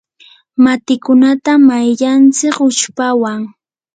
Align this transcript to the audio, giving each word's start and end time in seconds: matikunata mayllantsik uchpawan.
matikunata 0.63 1.51
mayllantsik 1.67 2.55
uchpawan. 2.67 3.39